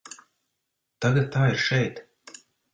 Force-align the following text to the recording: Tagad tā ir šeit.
Tagad 1.05 1.29
tā 1.37 1.45
ir 1.53 1.63
šeit. 1.69 2.05